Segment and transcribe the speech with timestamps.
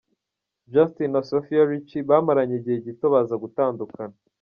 [0.73, 4.15] Justin na Sofia Richie bamaranye igihe gito baza gutandukana.